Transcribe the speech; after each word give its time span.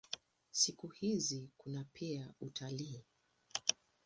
Siku 0.51 0.87
hizi 0.87 1.49
kuna 1.57 1.83
pia 1.93 2.33
utalii. 2.41 3.03